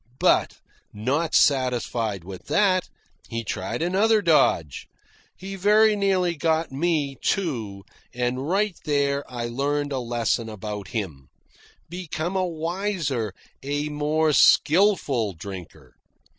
But, 0.19 0.55
not 0.91 1.35
satisfied 1.35 2.23
with 2.23 2.47
that, 2.47 2.89
he 3.29 3.43
tried 3.43 3.83
another 3.83 4.19
dodge. 4.23 4.87
He 5.37 5.55
very 5.55 5.95
nearly 5.95 6.35
got 6.35 6.71
me, 6.71 7.17
too, 7.21 7.83
and 8.11 8.49
right 8.49 8.75
there 8.83 9.23
I 9.31 9.45
learned 9.45 9.91
a 9.91 9.99
lesson 9.99 10.49
about 10.49 10.87
him 10.87 11.27
became 11.87 12.35
a 12.35 12.43
wiser, 12.47 13.31
a 13.61 13.89
more 13.89 14.33
skilful 14.33 15.33
drinker. 15.33 15.93